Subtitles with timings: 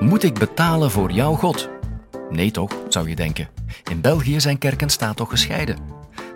[0.00, 1.68] Moet ik betalen voor jouw God?
[2.30, 3.48] Nee toch, zou je denken.
[3.90, 5.78] In België zijn kerken staat toch gescheiden.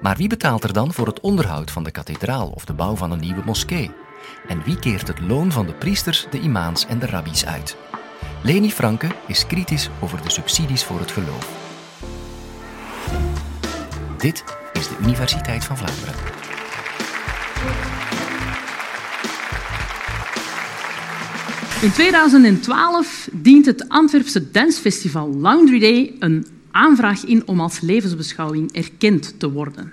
[0.00, 3.10] Maar wie betaalt er dan voor het onderhoud van de kathedraal of de bouw van
[3.10, 3.90] een nieuwe moskee?
[4.48, 7.76] En wie keert het loon van de priesters, de imams en de rabbies uit?
[8.42, 11.48] Leni Franke is kritisch over de subsidies voor het geloof.
[14.18, 16.14] Dit is de Universiteit van Vlaanderen.
[21.82, 29.34] In 2012 dient het Antwerpse dansfestival Laundry Day een aanvraag in om als levensbeschouwing erkend
[29.38, 29.92] te worden.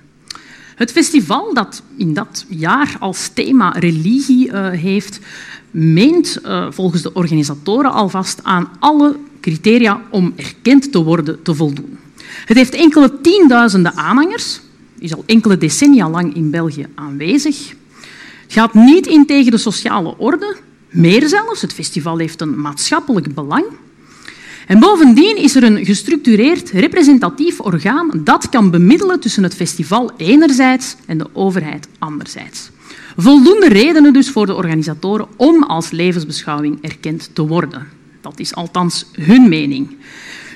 [0.76, 5.20] Het festival, dat in dat jaar als thema religie uh, heeft,
[5.72, 11.98] meent uh, volgens de organisatoren alvast aan alle criteria om erkend te worden te voldoen.
[12.46, 14.60] Het heeft enkele tienduizenden aanhangers,
[15.00, 17.74] is al enkele decennia lang in België aanwezig,
[18.48, 20.56] gaat niet in tegen de sociale orde,
[20.90, 23.66] meer zelfs, het festival heeft een maatschappelijk belang.
[24.68, 30.96] En bovendien is er een gestructureerd representatief orgaan dat kan bemiddelen tussen het festival enerzijds
[31.06, 32.70] en de overheid anderzijds.
[33.18, 37.88] Voldoende redenen dus voor de organisatoren om als levensbeschouwing erkend te worden.
[38.22, 39.96] Dat is althans hun mening.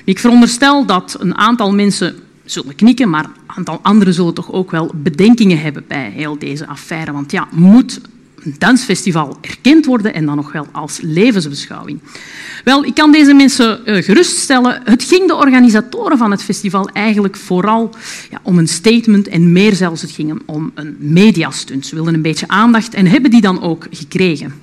[0.04, 2.14] Ik veronderstel dat een aantal mensen
[2.44, 6.66] zullen knikken, maar een aantal anderen zullen toch ook wel bedenkingen hebben bij heel deze
[6.66, 7.12] affaire.
[7.12, 8.00] Want ja, moet
[8.44, 12.00] een dansfestival erkend worden en dan nog wel als levensbeschouwing.
[12.64, 14.80] Wel, ik kan deze mensen uh, geruststellen.
[14.84, 17.90] Het ging de organisatoren van het festival eigenlijk vooral
[18.30, 21.86] ja, om een statement en meer zelfs, het ging om een mediastunt.
[21.86, 24.54] Ze wilden een beetje aandacht en hebben die dan ook gekregen.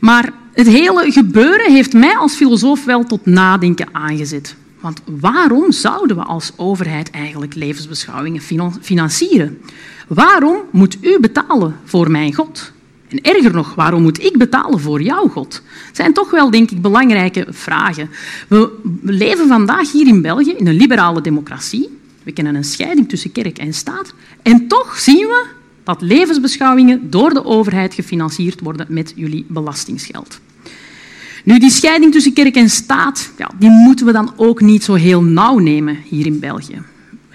[0.00, 4.54] Maar het hele gebeuren heeft mij als filosoof wel tot nadenken aangezet.
[4.80, 8.42] Want waarom zouden we als overheid eigenlijk levensbeschouwingen
[8.80, 9.58] financieren?
[10.08, 12.72] Waarom moet u betalen voor mijn God?
[13.08, 15.62] En erger nog, waarom moet ik betalen voor jouw God?
[15.86, 18.10] Het zijn toch wel, denk ik, belangrijke vragen.
[18.48, 21.98] We leven vandaag hier in België in een liberale democratie.
[22.22, 24.14] We kennen een scheiding tussen kerk en staat.
[24.42, 25.46] En toch zien we
[25.84, 30.40] dat levensbeschouwingen door de overheid gefinancierd worden met jullie belastingsgeld.
[31.44, 34.94] Nu, die scheiding tussen kerk en staat, ja, die moeten we dan ook niet zo
[34.94, 36.82] heel nauw nemen hier in België.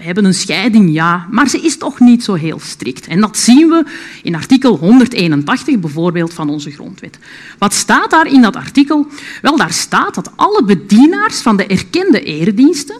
[0.02, 3.06] Hebben een scheiding, ja, maar ze is toch niet zo heel strikt.
[3.06, 3.84] En dat zien we
[4.22, 7.18] in artikel 181 bijvoorbeeld van onze grondwet.
[7.58, 9.06] Wat staat daar in dat artikel?
[9.42, 12.96] Wel, daar staat dat alle bedienaars van de erkende erediensten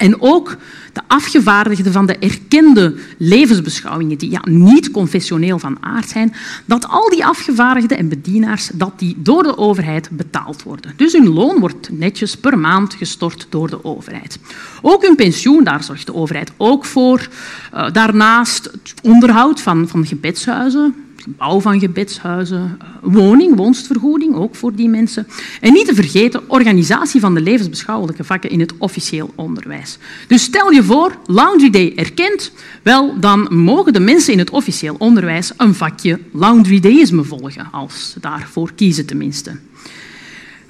[0.00, 0.56] en ook
[0.92, 6.34] de afgevaardigden van de erkende levensbeschouwingen, die ja, niet confessioneel van aard zijn,
[6.64, 10.92] dat al die afgevaardigden en bedienaars dat die door de overheid betaald worden.
[10.96, 14.38] Dus hun loon wordt netjes per maand gestort door de overheid.
[14.82, 17.28] Ook hun pensioen, daar zorgt de overheid ook voor.
[17.74, 20.94] Uh, daarnaast het onderhoud van, van gebedshuizen,
[21.26, 25.26] bouw van gebedshuizen, eh, woning, woonstvergoeding, ook voor die mensen.
[25.60, 29.98] En niet te vergeten, organisatie van de levensbeschouwelijke vakken in het officieel onderwijs.
[30.26, 34.96] Dus stel je voor, Laundry Day erkend, wel, dan mogen de mensen in het officieel
[34.98, 39.58] onderwijs een vakje Laundry Dayisme volgen, als ze daarvoor kiezen tenminste.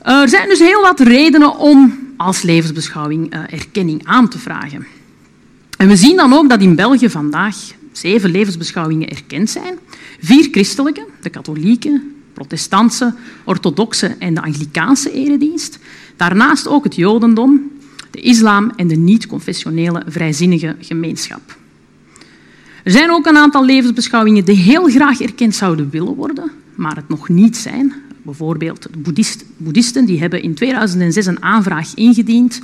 [0.02, 4.86] Er zijn dus heel wat redenen om als levensbeschouwing eh, erkenning aan te vragen.
[5.76, 7.56] En we zien dan ook dat in België vandaag
[7.92, 9.78] zeven levensbeschouwingen erkend zijn.
[10.20, 13.14] Vier christelijke, de katholieke, protestantse,
[13.44, 15.78] orthodoxe en de Anglikaanse eredienst.
[16.16, 17.70] Daarnaast ook het jodendom,
[18.10, 21.58] de islam en de niet-confessionele vrijzinnige gemeenschap.
[22.84, 27.08] Er zijn ook een aantal levensbeschouwingen die heel graag erkend zouden willen worden, maar het
[27.08, 27.94] nog niet zijn.
[28.22, 32.60] Bijvoorbeeld de boeddhisten die hebben in 2006 een aanvraag ingediend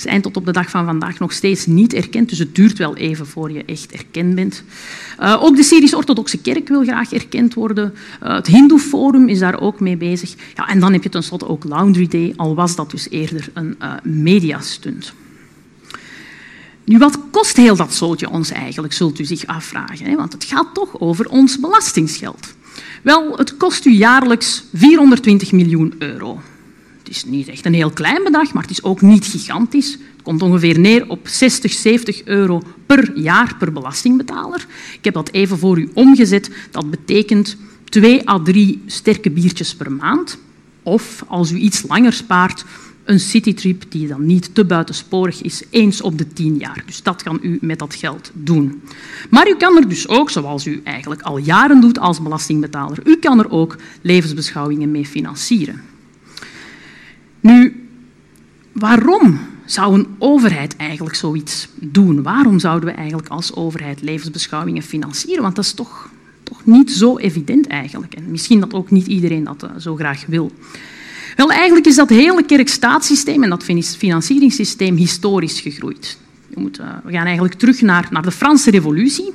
[0.00, 2.28] zijn tot op de dag van vandaag nog steeds niet erkend.
[2.28, 4.62] Dus het duurt wel even voor je echt erkend bent.
[5.20, 7.94] Uh, ook de Syrisch-Orthodoxe Kerk wil graag erkend worden.
[8.22, 10.34] Uh, het Hindoe-forum is daar ook mee bezig.
[10.54, 13.76] Ja, en dan heb je tenslotte ook Laundry Day, al was dat dus eerder een
[13.82, 15.12] uh, mediastunt.
[16.84, 20.06] Nu, wat kost heel dat zootje ons eigenlijk, zult u zich afvragen.
[20.06, 20.16] Hè?
[20.16, 22.56] Want het gaat toch over ons belastingsgeld.
[23.02, 26.40] Wel, het kost u jaarlijks 420 miljoen euro.
[27.08, 29.92] Het is niet echt een heel klein bedrag, maar het is ook niet gigantisch.
[29.92, 34.66] Het komt ongeveer neer op 60, 70 euro per jaar per belastingbetaler.
[34.92, 36.50] Ik heb dat even voor u omgezet.
[36.70, 40.38] Dat betekent twee à drie sterke biertjes per maand.
[40.82, 42.64] Of als u iets langer spaart,
[43.04, 46.82] een citytrip die dan niet te buitensporig is, eens op de tien jaar.
[46.86, 48.82] Dus dat kan u met dat geld doen.
[49.30, 53.16] Maar u kan er dus ook, zoals u eigenlijk al jaren doet als belastingbetaler, u
[53.16, 55.82] kan er ook levensbeschouwingen mee financieren.
[57.40, 57.88] Nu,
[58.72, 62.22] waarom zou een overheid eigenlijk zoiets doen?
[62.22, 65.42] Waarom zouden we eigenlijk als overheid levensbeschouwingen financieren?
[65.42, 66.10] Want dat is toch,
[66.42, 68.14] toch niet zo evident eigenlijk.
[68.14, 70.52] En misschien dat ook niet iedereen dat uh, zo graag wil.
[71.36, 73.64] Wel, eigenlijk is dat hele kerkstaatssysteem en dat
[73.96, 76.18] financieringssysteem historisch gegroeid.
[76.56, 76.64] Uh,
[77.04, 79.32] we gaan eigenlijk terug naar, naar de Franse Revolutie.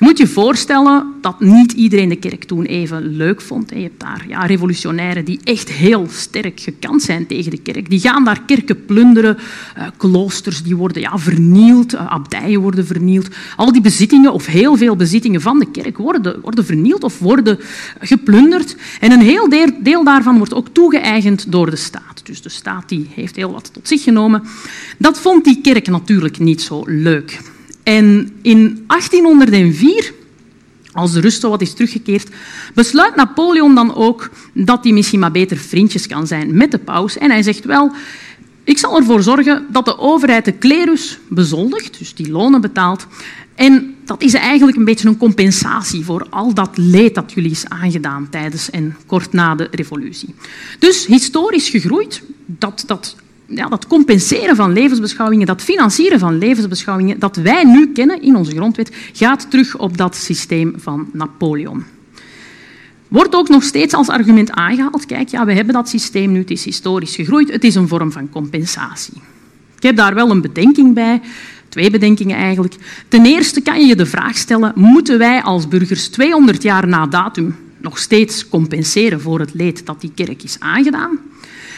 [0.00, 3.70] Je moet je voorstellen dat niet iedereen de kerk toen even leuk vond.
[3.70, 7.90] Je hebt daar ja, revolutionairen die echt heel sterk gekant zijn tegen de kerk.
[7.90, 9.38] Die gaan daar kerken plunderen,
[9.78, 13.28] uh, kloosters die worden ja, vernield, uh, abdijen worden vernield.
[13.56, 17.58] Al die bezittingen, of heel veel bezittingen van de kerk, worden, worden vernield of worden
[18.00, 18.76] geplunderd.
[19.00, 22.20] En een heel deel, deel daarvan wordt ook toegeëigend door de staat.
[22.22, 24.42] Dus de staat die heeft heel wat tot zich genomen.
[24.98, 27.40] Dat vond die kerk natuurlijk niet zo leuk.
[27.90, 30.12] En in 1804,
[30.92, 32.28] als de rust wat is teruggekeerd,
[32.74, 37.18] besluit Napoleon dan ook dat hij misschien maar beter vriendjes kan zijn met de paus.
[37.18, 37.92] En hij zegt wel,
[38.64, 43.06] ik zal ervoor zorgen dat de overheid de klerus bezoldigt, dus die lonen betaalt.
[43.54, 47.68] En dat is eigenlijk een beetje een compensatie voor al dat leed dat jullie is
[47.68, 50.34] aangedaan tijdens en kort na de revolutie.
[50.78, 53.16] Dus historisch gegroeid, dat, dat
[53.54, 58.50] ja, dat compenseren van levensbeschouwingen, dat financieren van levensbeschouwingen dat wij nu kennen in onze
[58.50, 61.84] grondwet, gaat terug op dat systeem van Napoleon.
[63.08, 66.50] Wordt ook nog steeds als argument aangehaald, kijk, ja, we hebben dat systeem nu, het
[66.50, 69.22] is historisch gegroeid, het is een vorm van compensatie.
[69.76, 71.20] Ik heb daar wel een bedenking bij,
[71.68, 72.74] twee bedenkingen eigenlijk.
[73.08, 77.06] Ten eerste kan je je de vraag stellen, moeten wij als burgers 200 jaar na
[77.06, 81.18] datum nog steeds compenseren voor het leed dat die kerk is aangedaan?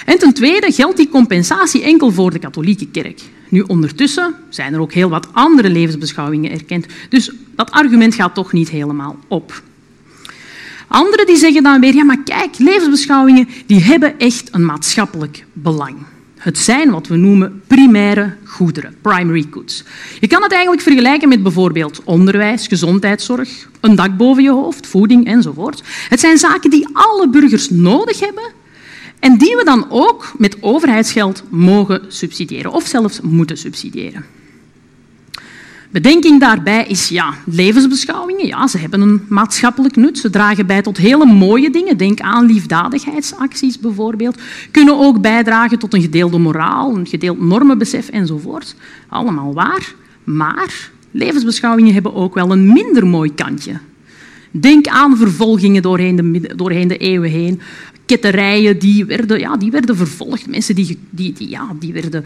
[0.04, 3.20] En ten tweede geldt die compensatie enkel voor de katholieke kerk.
[3.48, 8.52] Nu, ondertussen zijn er ook heel wat andere levensbeschouwingen erkend, dus dat argument gaat toch
[8.52, 9.62] niet helemaal op.
[10.88, 15.96] Anderen die zeggen dan weer, ja maar kijk, levensbeschouwingen die hebben echt een maatschappelijk belang.
[16.36, 19.84] Het zijn wat we noemen primaire goederen, primary goods.
[20.20, 25.26] Je kan het eigenlijk vergelijken met bijvoorbeeld onderwijs, gezondheidszorg, een dak boven je hoofd, voeding
[25.26, 25.82] enzovoort.
[26.08, 28.60] Het zijn zaken die alle burgers nodig hebben
[29.22, 34.24] en die we dan ook met overheidsgeld mogen subsidiëren of zelfs moeten subsidiëren.
[35.90, 38.46] Bedenking daarbij is ja, levensbeschouwingen.
[38.46, 40.18] Ja, ze hebben een maatschappelijk nut.
[40.18, 41.96] Ze dragen bij tot hele mooie dingen.
[41.96, 44.40] Denk aan liefdadigheidsacties bijvoorbeeld.
[44.70, 48.74] Kunnen ook bijdragen tot een gedeelde moraal, een gedeeld normenbesef enzovoort.
[49.08, 49.94] Allemaal waar.
[50.24, 53.78] Maar levensbeschouwingen hebben ook wel een minder mooi kantje.
[54.50, 57.60] Denk aan vervolgingen doorheen de, doorheen de eeuwen heen
[58.12, 60.46] ketterijen die werden, ja, die werden vervolgd.
[60.46, 62.24] Mensen die, die, die, ja, die werden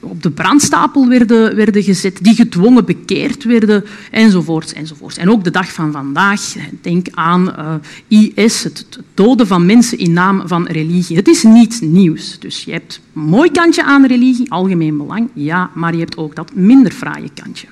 [0.00, 5.16] op de brandstapel werden, werden gezet, die gedwongen bekeerd werden, enzovoorts, enzovoorts.
[5.16, 7.74] En ook de dag van vandaag, denk aan eh,
[8.08, 11.16] IS, het, doden van mensen in naam van religie.
[11.16, 12.38] Het is niets nieuws.
[12.38, 16.34] Dus je hebt een mooi kantje aan religie, algemeen belang, ja, maar je hebt ook
[16.34, 17.66] dat minder fraaie kantje.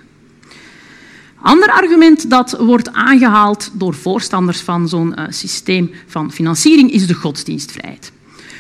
[1.47, 7.15] Ander argument dat wordt aangehaald door voorstanders van zo'n uh, systeem van financiering is de
[7.15, 8.13] godsdienstvrijheid.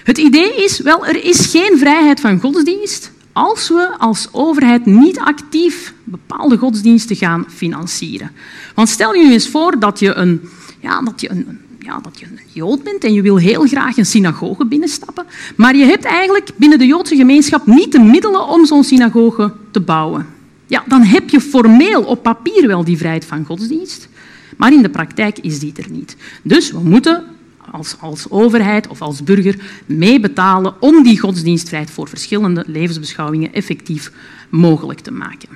[0.05, 5.19] Het idee is, wel, er is geen vrijheid van godsdienst als we als overheid niet
[5.19, 8.31] actief bepaalde godsdiensten gaan financieren.
[8.75, 10.41] Want stel je nu eens voor dat je een,
[10.81, 13.97] ja, dat je een, ja, dat je een Jood bent en je wil heel graag
[13.97, 18.67] een synagoge binnenstappen, maar je hebt eigenlijk binnen de Joodse gemeenschap niet de middelen om
[18.67, 20.36] zo'n synagoge te bouwen
[20.67, 24.09] ja, dan heb je formeel op papier wel die vrijheid van godsdienst,
[24.57, 26.17] maar in de praktijk is die er niet.
[26.43, 27.25] Dus we moeten
[27.71, 34.13] als, als overheid of als burger meebetalen om die godsdienstvrijheid voor verschillende levensbeschouwingen effectief
[34.49, 35.49] mogelijk te maken.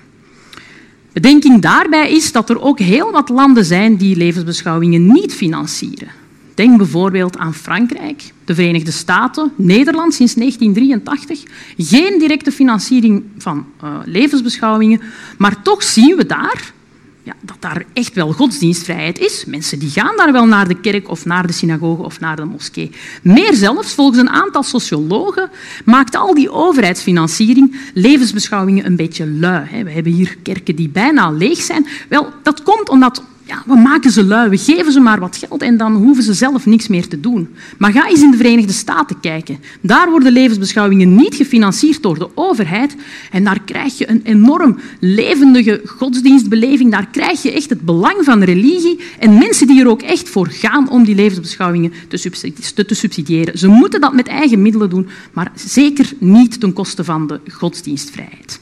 [1.12, 6.08] Bedenking daarbij is dat er ook heel wat landen zijn die levensbeschouwingen niet financieren.
[6.60, 11.42] Denk bijvoorbeeld aan Frankrijk, de Verenigde Staten, Nederland sinds 1983.
[11.76, 15.00] Geen directe financiering van uh, levensbeschouwingen,
[15.38, 16.72] maar toch zien we daar
[17.22, 19.44] ja, dat daar echt wel godsdienstvrijheid is.
[19.44, 22.44] Mensen die gaan daar wel naar de kerk of naar de synagoge of naar de
[22.44, 22.90] moskee.
[23.22, 25.50] Meer zelfs, volgens een aantal sociologen,
[25.84, 29.84] maakt al die overheidsfinanciering levensbeschouwingen een beetje lui.
[29.84, 31.86] We hebben hier kerken die bijna leeg zijn.
[32.08, 35.62] Wel, dat komt omdat ja, we maken ze lui, we geven ze maar wat geld
[35.62, 37.48] en dan hoeven ze zelf niks meer te doen.
[37.78, 39.58] Maar ga eens in de Verenigde Staten kijken.
[39.80, 42.96] Daar worden levensbeschouwingen niet gefinancierd door de overheid
[43.30, 46.90] en daar krijg je een enorm levendige godsdienstbeleving.
[46.90, 50.48] Daar krijg je echt het belang van religie en mensen die er ook echt voor
[50.48, 53.58] gaan om die levensbeschouwingen te subsidiëren.
[53.58, 58.60] Ze moeten dat met eigen middelen doen, maar zeker niet ten koste van de godsdienstvrijheid.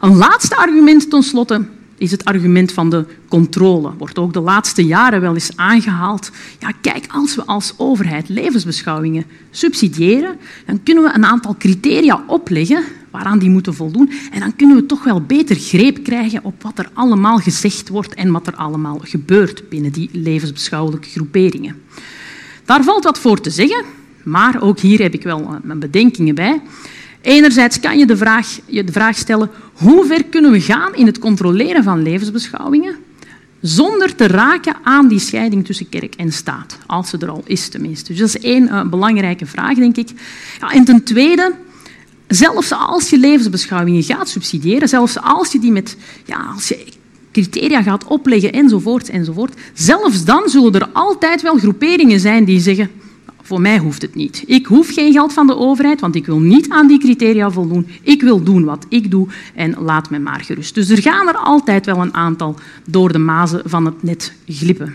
[0.00, 1.64] Een laatste argument ten slotte
[1.98, 3.92] is het argument van de controle.
[3.98, 6.30] Wordt ook de laatste jaren wel eens aangehaald.
[6.58, 10.36] Ja, kijk, als we als overheid levensbeschouwingen subsidiëren,
[10.66, 14.10] dan kunnen we een aantal criteria opleggen waaraan die moeten voldoen.
[14.32, 18.14] En dan kunnen we toch wel beter greep krijgen op wat er allemaal gezegd wordt
[18.14, 21.82] en wat er allemaal gebeurt binnen die levensbeschouwelijke groeperingen.
[22.64, 23.84] Daar valt wat voor te zeggen.
[24.24, 26.60] Maar ook hier heb ik wel mijn bedenkingen bij.
[27.20, 31.06] Enerzijds kan je de vraag, je de vraag stellen hoe ver kunnen we gaan in
[31.06, 32.96] het controleren van levensbeschouwingen
[33.60, 37.68] zonder te raken aan die scheiding tussen kerk en staat, als ze er al is
[37.68, 38.12] tenminste.
[38.12, 40.10] Dus dat is één uh, belangrijke vraag, denk ik.
[40.60, 41.54] Ja, en ten tweede,
[42.26, 46.86] zelfs als je levensbeschouwingen gaat subsidiëren, zelfs als je die met, ja, als je
[47.32, 52.90] criteria gaat opleggen enzovoort, enzovoort, zelfs dan zullen er altijd wel groeperingen zijn die zeggen
[53.48, 54.42] voor mij hoeft het niet.
[54.46, 57.86] Ik hoef geen geld van de overheid, want ik wil niet aan die criteria voldoen.
[58.02, 60.74] Ik wil doen wat ik doe en laat me maar gerust.
[60.74, 64.94] Dus er gaan er altijd wel een aantal door de mazen van het net glippen.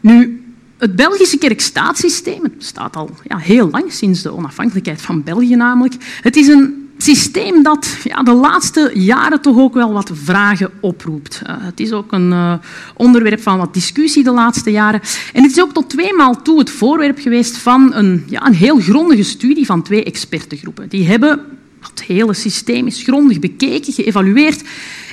[0.00, 0.42] Nu,
[0.78, 5.94] het Belgische kerkstaatssysteem, het bestaat al ja, heel lang, sinds de onafhankelijkheid van België namelijk.
[6.20, 11.42] Het is een systeem dat ja, de laatste jaren toch ook wel wat vragen oproept.
[11.46, 12.54] Uh, het is ook een uh,
[12.96, 15.00] onderwerp van wat discussie de laatste jaren.
[15.32, 18.78] En het is ook tot tweemaal toe het voorwerp geweest van een, ja, een heel
[18.78, 20.88] grondige studie van twee expertengroepen.
[20.88, 21.40] Die hebben
[21.80, 24.62] het hele systeem is grondig bekeken, geëvalueerd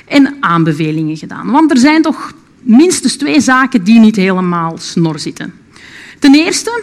[0.08, 1.50] en aanbevelingen gedaan.
[1.50, 5.54] Want er zijn toch minstens twee zaken die niet helemaal snor zitten.
[6.18, 6.82] Ten eerste,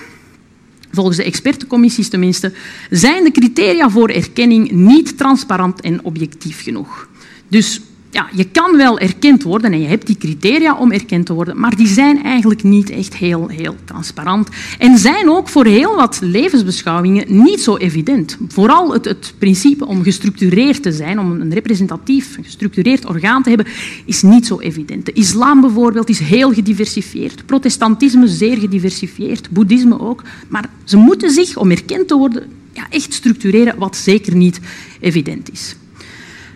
[0.94, 2.52] volgens de expertencommissies tenminste,
[2.90, 7.08] zijn de criteria voor erkenning niet transparant en objectief genoeg.
[7.48, 7.82] Dus
[8.14, 11.60] ja, je kan wel erkend worden en je hebt die criteria om erkend te worden,
[11.60, 14.50] maar die zijn eigenlijk niet echt heel, heel transparant.
[14.80, 18.38] En zijn ook voor heel wat levensbeschouwingen niet zo evident.
[18.48, 23.68] Vooral het, het principe om gestructureerd te zijn, om een representatief, gestructureerd orgaan te hebben,
[24.06, 25.06] is niet zo evident.
[25.06, 31.58] De islam bijvoorbeeld is heel gediversifieerd, protestantisme zeer gediversifieerd, boeddhisme ook, maar ze moeten zich,
[31.58, 32.44] om erkend te worden,
[32.74, 34.60] ja, echt structureren, wat zeker niet
[35.00, 35.76] evident is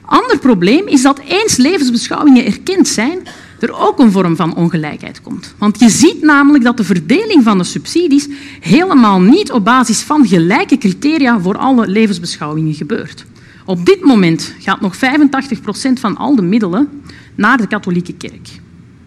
[0.08, 3.20] ander probleem is dat eens levensbeschouwingen erkend zijn,
[3.60, 5.54] er ook een vorm van ongelijkheid komt.
[5.58, 8.28] Want je ziet namelijk dat de verdeling van de subsidies
[8.60, 13.26] helemaal niet op basis van gelijke criteria voor alle levensbeschouwingen gebeurt.
[13.66, 16.90] Op dit moment gaat nog 85 procent van al de middelen
[17.36, 18.50] naar de katholieke kerk.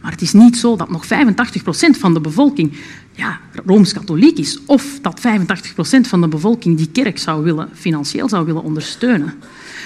[0.00, 2.72] Maar het is niet zo dat nog 85 procent van de bevolking
[3.20, 8.28] ja, rooms-katholiek is of dat 85 procent van de bevolking die kerk zou willen, financieel
[8.28, 9.34] zou willen ondersteunen.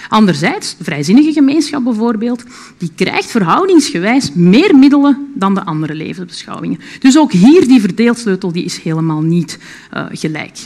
[0.09, 2.45] Anderzijds, de vrijzinnige gemeenschap bijvoorbeeld,
[2.79, 6.79] die krijgt verhoudingsgewijs meer middelen dan de andere levensbeschouwingen.
[6.99, 9.59] Dus ook hier die verdeelsleutel die is helemaal niet
[9.95, 10.59] uh, gelijk.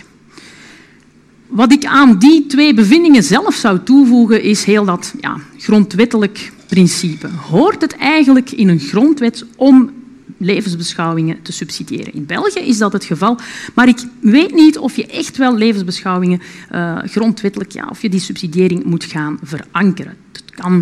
[1.47, 7.29] Wat ik aan die twee bevindingen zelf zou toevoegen, is heel dat ja, grondwettelijk principe.
[7.51, 9.91] Hoort het eigenlijk in een grondwet om
[10.39, 12.15] levensbeschouwingen te subsidiëren.
[12.15, 13.39] In België is dat het geval,
[13.75, 16.41] maar ik weet niet of je echt wel levensbeschouwingen
[16.73, 20.17] uh, grondwettelijk, ja, of je die subsidiëring moet gaan verankeren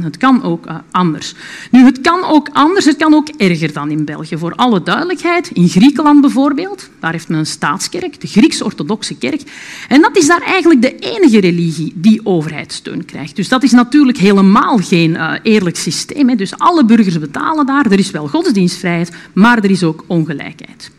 [0.02, 1.34] het kan ook uh, anders.
[1.70, 4.38] Nu, het kan ook anders, het kan ook erger dan in België.
[4.38, 9.42] Voor alle duidelijkheid, in Griekenland bijvoorbeeld, daar heeft men een staatskerk, de Grieks-orthodoxe kerk.
[9.88, 13.36] En dat is daar eigenlijk de enige religie die overheidssteun krijgt.
[13.36, 16.28] Dus dat is natuurlijk helemaal geen uh, eerlijk systeem.
[16.28, 16.34] Hè.
[16.34, 20.90] Dus alle burgers betalen daar, er is wel godsdienstvrijheid, maar er is ook ongelijkheid.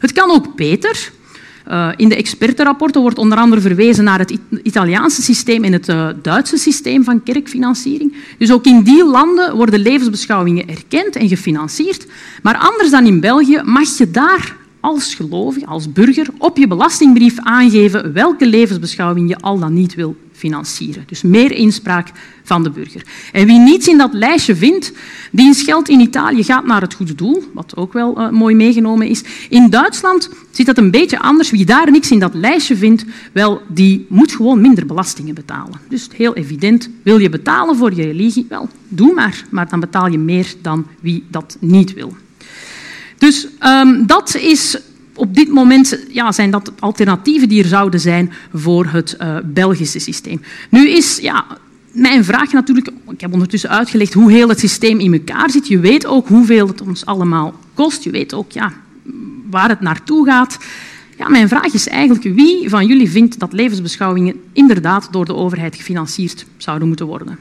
[0.00, 1.10] Het kan ook beter.
[1.70, 6.08] Uh, in de expertenrapporten wordt onder andere verwezen naar het Italiaanse systeem en het uh,
[6.22, 8.14] Duitse systeem van kerkfinanciering.
[8.38, 12.06] Dus ook in die landen worden levensbeschouwingen erkend en gefinancierd.
[12.42, 14.56] Maar anders dan in België mag je daar
[14.86, 20.16] als gelovige, als burger, op je belastingbrief aangeven welke levensbeschouwing je al dan niet wil
[20.32, 21.04] financieren.
[21.06, 22.12] Dus meer inspraak
[22.42, 23.02] van de burger.
[23.32, 24.92] En wie niets in dat lijstje vindt,
[25.32, 29.08] diens geld in Italië gaat naar het goede doel, wat ook wel uh, mooi meegenomen
[29.08, 29.22] is.
[29.48, 31.50] In Duitsland zit dat een beetje anders.
[31.50, 35.80] Wie daar niks in dat lijstje vindt, wel, die moet gewoon minder belastingen betalen.
[35.88, 38.46] Dus heel evident, wil je betalen voor je religie?
[38.48, 42.16] Wel, doe maar, maar dan betaal je meer dan wie dat niet wil.
[43.26, 44.78] Dus um, dat is
[45.14, 49.98] op dit moment ja, zijn dat alternatieven die er zouden zijn voor het uh, Belgische
[49.98, 50.42] systeem.
[50.70, 51.46] Nu is ja,
[51.92, 55.68] mijn vraag natuurlijk, ik heb ondertussen uitgelegd hoe heel het systeem in elkaar zit.
[55.68, 58.04] Je weet ook hoeveel het ons allemaal kost.
[58.04, 58.72] Je weet ook ja,
[59.50, 60.58] waar het naartoe gaat.
[61.18, 65.76] Ja, mijn vraag is eigenlijk wie van jullie vindt dat levensbeschouwingen inderdaad door de overheid
[65.76, 67.38] gefinancierd zouden moeten worden?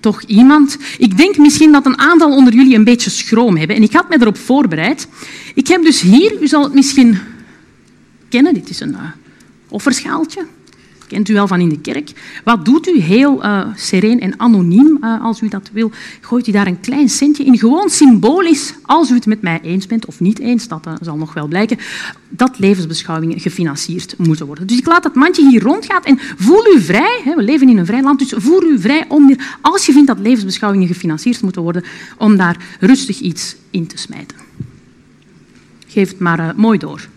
[0.00, 0.76] Toch iemand.
[0.98, 3.76] Ik denk misschien dat een aantal onder jullie een beetje schroom hebben.
[3.76, 5.08] En ik had me erop voorbereid.
[5.54, 7.18] Ik heb dus hier, u zal het misschien
[8.28, 9.00] kennen, dit is een uh,
[9.68, 10.46] offerschaaltje
[11.06, 12.12] kent u wel van in de kerk.
[12.44, 15.90] Wat doet u heel uh, sereen en anoniem, uh, als u dat wil?
[16.20, 19.86] Gooit u daar een klein centje in, gewoon symbolisch, als u het met mij eens
[19.86, 21.78] bent of niet eens, dat uh, zal nog wel blijken,
[22.28, 24.66] dat levensbeschouwingen gefinancierd moeten worden.
[24.66, 27.78] Dus ik laat dat mandje hier rondgaan en voel u vrij, hè, we leven in
[27.78, 31.62] een vrij land, dus voel u vrij om, als je vindt dat levensbeschouwingen gefinancierd moeten
[31.62, 31.84] worden,
[32.18, 34.36] om daar rustig iets in te smijten.
[35.86, 37.08] geef het maar mooi door.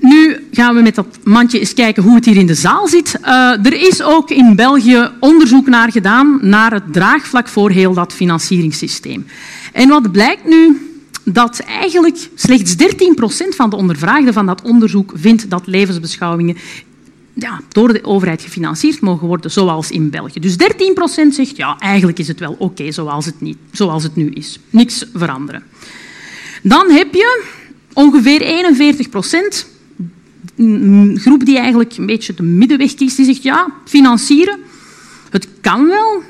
[0.00, 3.18] Nu gaan we met dat mandje eens kijken hoe het hier in de zaal zit.
[3.22, 8.12] Uh, er is ook in België onderzoek naar gedaan naar het draagvlak voor heel dat
[8.12, 9.26] financieringssysteem.
[9.72, 10.82] En wat blijkt nu?
[11.24, 12.76] Dat eigenlijk slechts 13%
[13.48, 16.56] van de ondervraagden van dat onderzoek vindt dat levensbeschouwingen
[17.34, 20.40] ja, door de overheid gefinancierd mogen worden, zoals in België.
[20.40, 20.56] Dus 13%
[21.30, 23.34] zegt, ja, eigenlijk is het wel oké zoals, het
[23.72, 24.58] zoals het nu is.
[24.70, 25.62] Niks veranderen.
[26.62, 27.44] Dan heb je
[27.92, 28.40] ongeveer
[29.62, 29.77] 41%
[30.58, 34.58] een groep die eigenlijk een beetje de middenweg kiest, die zegt, ja, financieren,
[35.30, 36.22] het kan wel,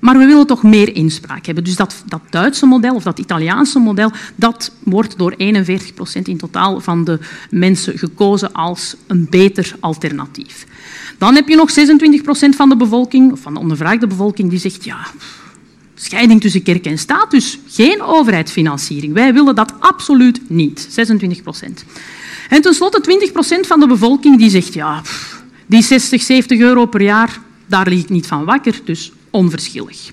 [0.00, 1.64] maar we willen toch meer inspraak hebben.
[1.64, 6.36] Dus dat, dat Duitse model of dat Italiaanse model, dat wordt door 41 procent in
[6.36, 7.18] totaal van de
[7.50, 10.66] mensen gekozen als een beter alternatief.
[11.18, 14.58] Dan heb je nog 26 procent van de bevolking, of van de ondervraagde bevolking, die
[14.58, 15.06] zegt ja,
[16.04, 19.12] scheiding tussen kerk en staat, dus geen overheidsfinanciering.
[19.12, 20.86] Wij willen dat absoluut niet.
[20.90, 21.84] 26 procent.
[22.48, 25.02] En tenslotte 20 procent van de bevolking die zegt ja,
[25.66, 30.12] die 60, 70 euro per jaar, daar lig ik niet van wakker, dus onverschillig.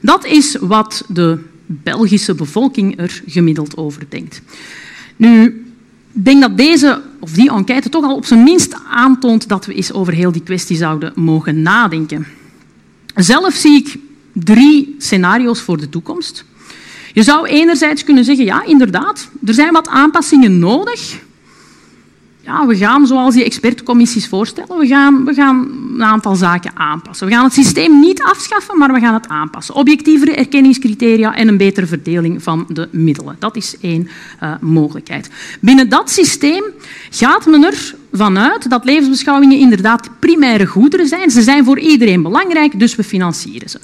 [0.00, 4.42] Dat is wat de Belgische bevolking er gemiddeld over denkt.
[5.16, 5.44] Nu,
[6.12, 9.74] ik denk dat deze of die enquête toch al op zijn minst aantoont dat we
[9.74, 12.26] eens over heel die kwestie zouden mogen nadenken.
[13.14, 13.98] Zelf zie ik
[14.44, 16.44] drie scenario's voor de toekomst.
[17.12, 21.24] Je zou enerzijds kunnen zeggen, ja, inderdaad, er zijn wat aanpassingen nodig,
[22.46, 27.26] ja, we gaan, zoals die expertcommissies voorstellen, we gaan, we gaan een aantal zaken aanpassen.
[27.26, 29.74] We gaan het systeem niet afschaffen, maar we gaan het aanpassen.
[29.74, 33.36] Objectievere erkenningscriteria en een betere verdeling van de middelen.
[33.38, 34.08] Dat is één
[34.42, 35.30] uh, mogelijkheid.
[35.60, 36.64] Binnen dat systeem
[37.10, 37.64] gaat men
[38.10, 41.30] ervan uit dat levensbeschouwingen inderdaad primaire goederen zijn.
[41.30, 43.78] Ze zijn voor iedereen belangrijk, dus we financieren ze.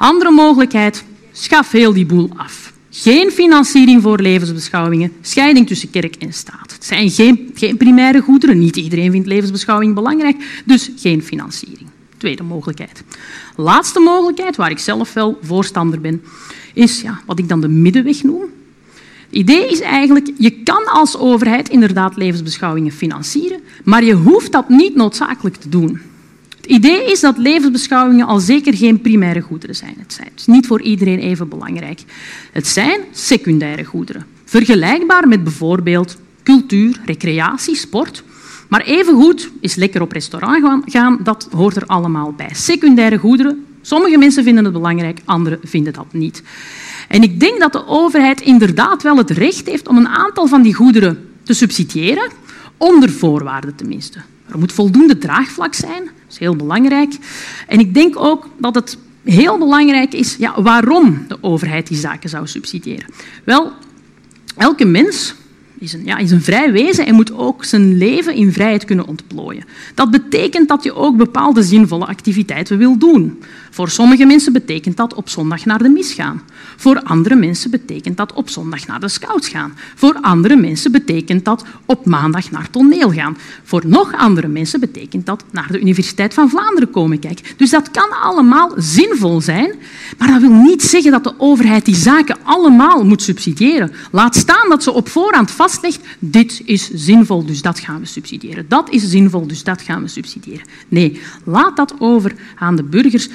[0.00, 2.72] Andere mogelijkheid, schaf heel die boel af.
[2.90, 6.72] Geen financiering voor levensbeschouwingen, scheiding tussen kerk en staat.
[6.72, 11.88] Het zijn geen, geen primaire goederen, niet iedereen vindt levensbeschouwing belangrijk, dus geen financiering.
[12.16, 13.02] Tweede mogelijkheid.
[13.56, 16.22] Laatste mogelijkheid, waar ik zelf wel voorstander ben,
[16.74, 18.44] is ja, wat ik dan de middenweg noem.
[19.26, 24.68] Het idee is eigenlijk, je kan als overheid inderdaad levensbeschouwingen financieren, maar je hoeft dat
[24.68, 26.00] niet noodzakelijk te doen.
[26.70, 29.94] Idee is dat levensbeschouwingen al zeker geen primaire goederen zijn.
[29.98, 32.00] Het zijn dus niet voor iedereen even belangrijk.
[32.52, 34.26] Het zijn secundaire goederen.
[34.44, 38.22] Vergelijkbaar met bijvoorbeeld cultuur, recreatie, sport.
[38.68, 42.50] Maar evengoed is lekker op restaurant gaan, dat hoort er allemaal bij.
[42.52, 46.42] Secundaire goederen, sommige mensen vinden het belangrijk, anderen vinden dat niet.
[47.08, 50.62] En ik denk dat de overheid inderdaad wel het recht heeft om een aantal van
[50.62, 52.30] die goederen te subsidiëren,
[52.76, 54.18] onder voorwaarden tenminste.
[54.50, 57.16] Er moet voldoende draagvlak zijn, dat is heel belangrijk.
[57.66, 62.28] En ik denk ook dat het heel belangrijk is ja, waarom de overheid die zaken
[62.28, 63.06] zou subsidiëren.
[63.44, 63.72] Wel,
[64.56, 65.34] elke mens
[65.80, 69.06] is een, ja, is een vrij wezen en moet ook zijn leven in vrijheid kunnen
[69.06, 69.64] ontplooien.
[69.94, 73.42] Dat betekent dat je ook bepaalde zinvolle activiteiten wil doen.
[73.70, 76.42] Voor sommige mensen betekent dat op zondag naar de mis gaan.
[76.76, 79.72] Voor andere mensen betekent dat op zondag naar de scouts gaan.
[79.94, 83.36] Voor andere mensen betekent dat op maandag naar toneel gaan.
[83.64, 87.44] Voor nog andere mensen betekent dat naar de Universiteit van Vlaanderen komen kijken.
[87.56, 89.74] Dus dat kan allemaal zinvol zijn,
[90.18, 93.92] maar dat wil niet zeggen dat de overheid die zaken allemaal moet subsidiëren.
[94.10, 95.50] Laat staan dat ze op voorhand
[96.18, 98.68] dit is zinvol, dus dat gaan we subsidiëren.
[98.68, 100.66] Dat is zinvol, dus dat gaan we subsidiëren.
[100.88, 103.28] Nee, laat dat over aan de burgers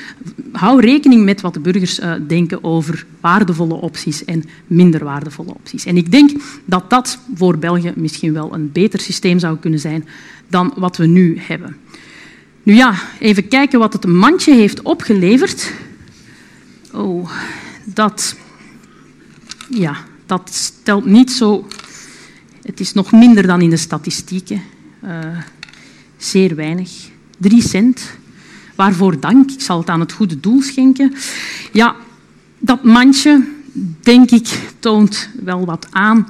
[0.52, 5.86] hou rekening met wat de burgers uh, denken over waardevolle opties en minder waardevolle opties.
[5.86, 6.32] En ik denk
[6.66, 10.08] dat dat voor België misschien wel een beter systeem zou kunnen zijn
[10.48, 11.78] dan wat we nu hebben.
[12.64, 15.72] Nu ja, even kijken wat het mandje heeft opgeleverd.
[16.94, 17.30] Oh,
[17.84, 18.36] dat,
[19.70, 21.68] ja, dat stelt niet zo...
[22.66, 24.62] Het is nog minder dan in de statistieken.
[25.04, 25.38] Uh,
[26.18, 27.10] zeer weinig.
[27.38, 28.18] Drie cent
[28.76, 29.52] Waarvoor dank?
[29.52, 31.14] Ik zal het aan het goede doel schenken.
[31.72, 31.96] Ja,
[32.60, 33.48] dat mandje,
[34.02, 36.28] denk ik, toont wel wat aan.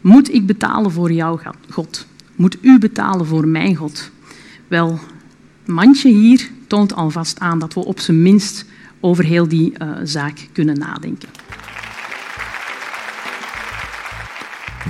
[0.00, 1.40] Moet ik betalen voor jouw
[1.70, 2.06] God?
[2.36, 4.10] Moet u betalen voor mijn God?
[4.68, 4.98] Wel,
[5.66, 8.64] mandje hier toont alvast aan dat we op zijn minst
[9.00, 11.28] over heel die uh, zaak kunnen nadenken.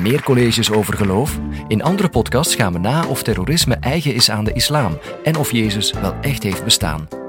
[0.00, 1.38] Meer colleges over geloof?
[1.68, 5.52] In andere podcasts gaan we na of terrorisme eigen is aan de islam en of
[5.52, 7.19] Jezus wel echt heeft bestaan.